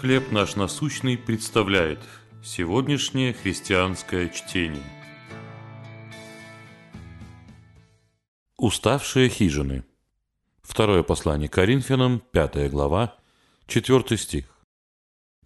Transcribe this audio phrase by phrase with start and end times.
[0.00, 2.00] «Хлеб наш насущный» представляет
[2.42, 4.82] сегодняшнее христианское чтение.
[8.58, 9.84] Уставшие хижины.
[10.62, 13.16] Второе послание Коринфянам, пятая глава,
[13.66, 14.46] четвертый стих.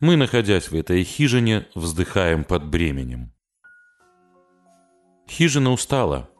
[0.01, 3.33] Мы, находясь в этой хижине, вздыхаем под бременем.
[5.29, 6.31] Хижина устала.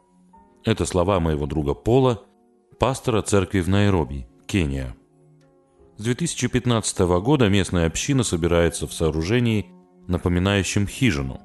[0.65, 2.23] Это слова моего друга Пола,
[2.79, 4.95] пастора церкви в Найроби, Кения.
[5.99, 9.65] С 2015 года местная община собирается в сооружении,
[10.07, 11.41] напоминающем хижину.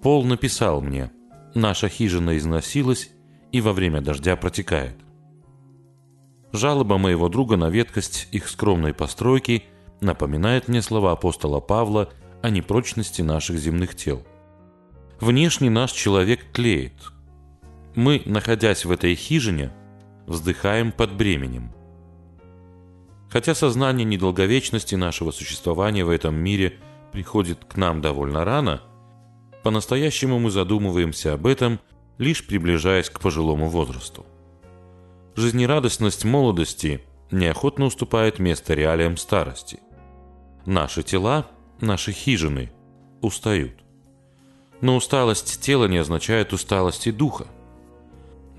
[0.00, 1.10] Пол написал мне,
[1.52, 3.10] наша хижина износилась
[3.50, 4.94] и во время дождя протекает.
[6.52, 9.64] Жалоба моего друга на веткость их скромной постройки
[10.00, 12.10] напоминает мне слова апостола Павла
[12.42, 14.24] о непрочности наших земных тел.
[15.20, 16.94] Внешне наш человек тлеет.
[17.96, 19.72] Мы, находясь в этой хижине,
[20.28, 21.72] вздыхаем под бременем–
[23.32, 26.78] Хотя сознание недолговечности нашего существования в этом мире
[27.12, 28.82] приходит к нам довольно рано,
[29.62, 31.80] по-настоящему мы задумываемся об этом,
[32.18, 34.26] лишь приближаясь к пожилому возрасту.
[35.34, 39.80] Жизнерадостность молодости неохотно уступает место реалиям старости.
[40.66, 41.46] Наши тела,
[41.80, 42.70] наши хижины
[43.22, 43.82] устают.
[44.82, 47.46] Но усталость тела не означает усталости духа.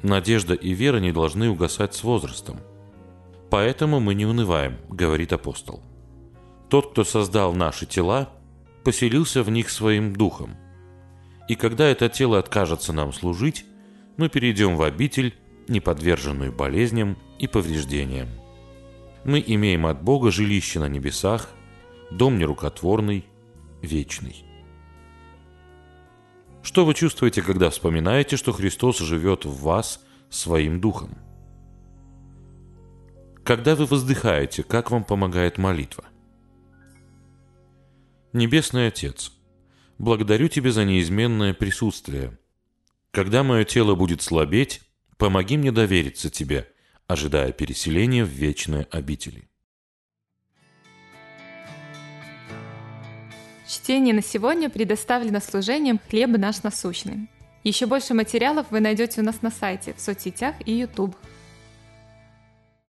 [0.02, 2.60] Надежда и вера не должны угасать с возрастом–
[3.54, 5.84] Поэтому мы не унываем, говорит апостол.
[6.70, 8.32] Тот, кто создал наши тела,
[8.84, 10.56] поселился в них своим духом.
[11.48, 13.64] И когда это тело откажется нам служить,
[14.18, 15.36] мы перейдем в обитель,
[15.68, 18.30] не подверженную болезням и повреждениям.
[19.24, 21.48] Мы имеем от Бога жилище на небесах,
[22.10, 23.24] дом нерукотворный,
[23.84, 24.44] вечный.
[26.64, 31.20] Что вы чувствуете, когда вспоминаете, что Христос живет в вас своим духом?
[33.44, 36.06] Когда вы воздыхаете, как вам помогает молитва?
[38.32, 39.34] Небесный Отец,
[39.98, 42.38] благодарю Тебя за неизменное присутствие.
[43.12, 44.82] Когда мое тело будет слабеть,
[45.18, 46.72] помоги мне довериться Тебе,
[47.06, 49.50] ожидая переселения в вечные обители.
[53.68, 57.28] Чтение на сегодня предоставлено служением «Хлеб наш насущный».
[57.66, 61.16] Еще больше материалов вы найдете у нас на сайте, в соцсетях и YouTube.